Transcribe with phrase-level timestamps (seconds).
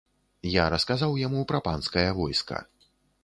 [0.51, 2.57] Я расказаў яму пра панскае войска.